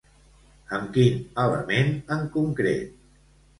Amb 0.77 0.89
quin 0.95 1.19
element 1.45 1.93
en 2.19 2.25
concret? 2.39 2.99